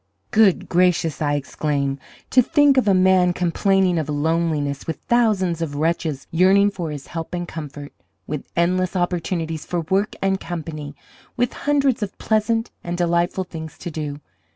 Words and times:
'Good 0.31 0.67
gracious!' 0.67 1.21
I 1.21 1.35
exclaimed, 1.35 1.99
'to 2.31 2.41
think 2.41 2.77
of 2.77 2.87
a 2.87 2.93
man 2.95 3.33
complaining 3.33 3.99
of 3.99 4.09
loneliness 4.09 4.87
with 4.87 4.95
thousands 5.01 5.61
of 5.61 5.75
wretches 5.75 6.25
yearning 6.31 6.71
for 6.71 6.89
his 6.89 7.05
help 7.05 7.35
and 7.35 7.47
comfort, 7.47 7.93
with 8.25 8.47
endless 8.55 8.95
opportunities 8.95 9.63
for 9.63 9.81
work 9.81 10.15
and 10.19 10.39
company, 10.39 10.95
with 11.37 11.53
hundreds 11.53 12.01
of 12.01 12.17
pleasant 12.17 12.71
and 12.83 12.97
delightful 12.97 13.43
things 13.43 13.77
to 13.77 13.91
do. 13.91 14.19